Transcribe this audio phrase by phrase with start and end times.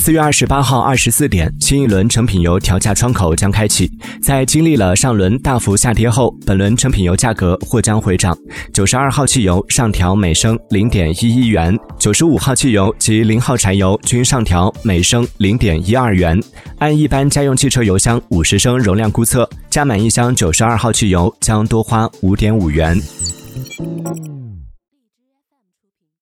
[0.00, 3.86] 四月二十八号二十四点新一轮成品油调价窗口将开启。
[4.22, 8.34] 在经历了上轮大幅下跌后本轮成品油价格或将回涨。
[8.72, 16.42] 九十二号汽油上调每升零点一一元九十五号汽油及零号柴油均上调每升零点一二元。
[16.78, 22.98] 按一般家用汽车油箱五十升容量估测加满一箱九十二号汽油将多花五点五元。